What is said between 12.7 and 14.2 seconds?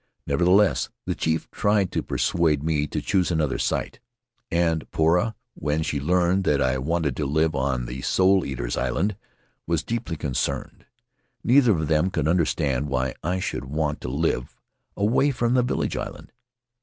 why I should want to